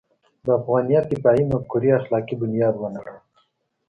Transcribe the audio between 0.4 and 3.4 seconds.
د افغانیت دفاعي مفکورې اخلاقي بنیاد ونړوي.